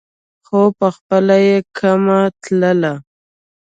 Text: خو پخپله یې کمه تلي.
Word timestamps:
خو 0.45 0.61
پخپله 0.79 1.37
یې 1.47 1.57
کمه 1.77 2.19
تلي. 2.43 2.93